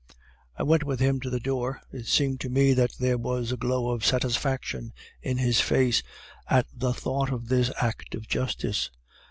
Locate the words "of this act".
7.31-8.15